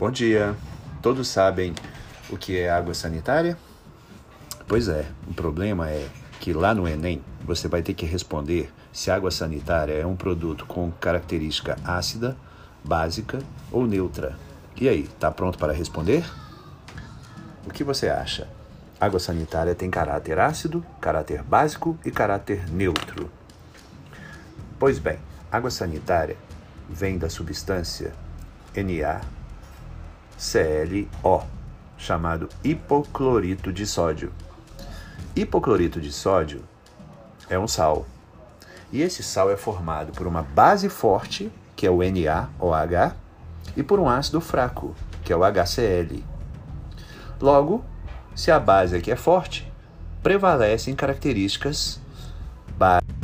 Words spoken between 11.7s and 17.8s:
ácida, básica ou neutra. E aí, tá pronto para responder? O